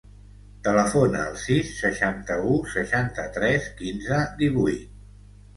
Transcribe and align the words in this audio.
Telefona 0.67 1.19
al 1.25 1.35
sis, 1.41 1.69
seixanta-u, 1.81 2.55
seixanta-tres, 2.73 3.69
quinze, 3.83 4.23
divuit. 4.43 5.01